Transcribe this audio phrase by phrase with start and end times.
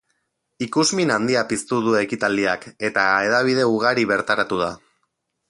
[0.65, 4.73] Ikusmin handia piztu du ekitaldiak, eta hedabide ugari bertaratu da.